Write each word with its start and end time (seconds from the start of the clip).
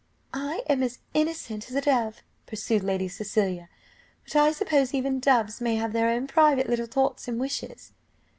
"I 0.33 0.63
am 0.67 0.81
as 0.81 0.97
innocent 1.13 1.69
as 1.69 1.75
a 1.75 1.81
dove," 1.81 2.23
pursued 2.47 2.83
Lady 2.83 3.07
Cecilia; 3.07 3.69
"but 4.23 4.35
I 4.35 4.51
suppose 4.51 4.95
even 4.95 5.19
doves 5.19 5.61
may 5.61 5.75
have 5.75 5.93
their 5.93 6.09
own 6.09 6.25
private 6.25 6.67
little 6.67 6.87
thoughts 6.87 7.27
and 7.27 7.39
wishes." 7.39 7.91